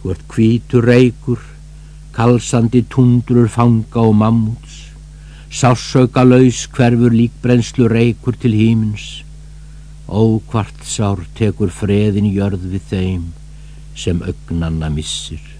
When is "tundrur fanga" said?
2.88-4.00